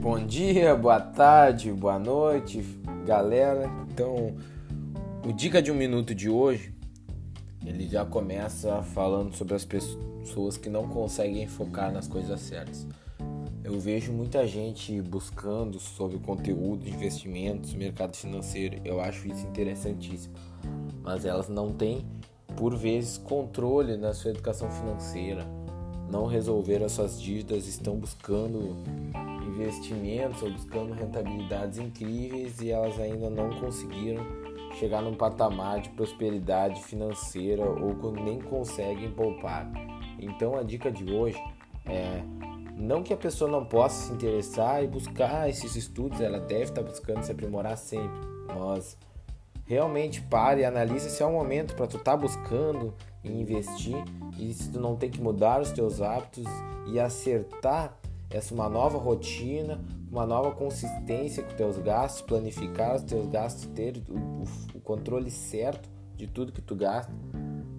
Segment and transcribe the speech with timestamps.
[0.00, 2.62] Bom dia, boa tarde, boa noite,
[3.04, 3.70] galera.
[3.92, 4.34] Então,
[5.22, 6.74] o Dica de um Minuto de hoje,
[7.66, 12.86] ele já começa falando sobre as pessoas que não conseguem focar nas coisas certas.
[13.62, 18.80] Eu vejo muita gente buscando sobre conteúdo, investimentos, mercado financeiro.
[18.82, 20.34] Eu acho isso interessantíssimo.
[21.02, 22.06] Mas elas não têm,
[22.56, 25.46] por vezes, controle na sua educação financeira.
[26.10, 28.78] Não resolveram as suas dívidas, estão buscando
[29.58, 34.24] investimentos ou buscando rentabilidades incríveis e elas ainda não conseguiram
[34.78, 39.70] chegar num patamar de prosperidade financeira ou nem conseguem poupar.
[40.18, 41.38] Então a dica de hoje
[41.86, 42.22] é
[42.76, 46.82] não que a pessoa não possa se interessar e buscar esses estudos, ela deve estar
[46.82, 48.96] buscando se aprimorar sempre, mas
[49.66, 54.02] realmente pare e analise se é o momento para tu estar tá buscando investir
[54.38, 56.46] e se tu não tem que mudar os teus hábitos
[56.86, 57.99] e acertar
[58.30, 64.02] essa uma nova rotina, uma nova consistência com teus gastos, planificar os teus gastos, ter
[64.08, 67.12] o, o, controle certo de tudo que tu gasta,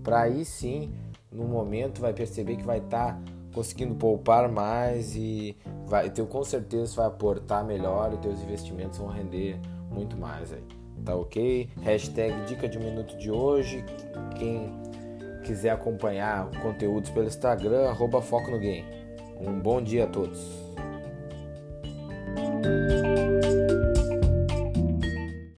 [0.03, 0.93] para aí sim,
[1.31, 3.21] no momento vai perceber que vai estar tá
[3.53, 9.07] conseguindo poupar mais e vai, teu com certeza vai aportar melhor e teus investimentos vão
[9.07, 10.63] render muito mais aí.
[11.03, 11.69] Tá ok?
[11.81, 13.83] Hashtag dica de minuto de hoje.
[14.37, 14.71] Quem
[15.43, 19.00] quiser acompanhar conteúdos pelo Instagram, arroba Foco no Game.
[19.43, 20.39] Um bom dia a todos.